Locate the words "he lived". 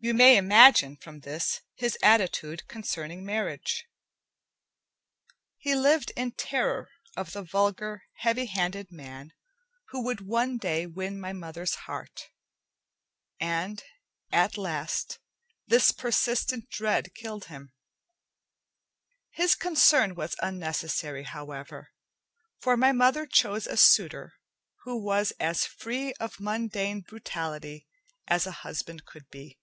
5.56-6.12